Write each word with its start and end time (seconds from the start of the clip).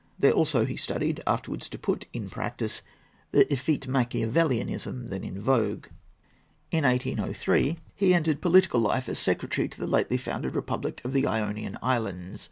There 0.17 0.31
also 0.31 0.65
he 0.65 0.77
studied, 0.77 1.21
afterwards 1.27 1.69
to 1.69 1.77
put 1.77 2.07
in 2.11 2.27
practice, 2.27 2.81
the 3.33 3.45
effete 3.53 3.87
Machiavellianism 3.87 5.09
then 5.09 5.23
in 5.23 5.39
vogue. 5.39 5.85
In 6.71 6.83
1803 6.85 7.77
he 7.93 8.11
entered 8.11 8.41
political 8.41 8.79
life 8.79 9.07
as 9.07 9.19
secretary 9.19 9.67
to 9.69 9.79
the 9.79 9.85
lately 9.85 10.17
founded 10.17 10.55
republic 10.55 11.01
of 11.03 11.13
the 11.13 11.27
Ionian 11.27 11.77
Islands. 11.83 12.39